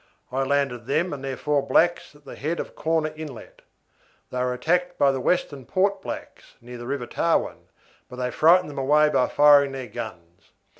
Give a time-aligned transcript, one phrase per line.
[0.31, 3.61] I landed them and their four blacks at the head of Corner Inlet.
[4.31, 7.67] They were attacked by the Western Port blacks near the River Tarwin,
[8.09, 10.53] but they frightened them away by firing their guns.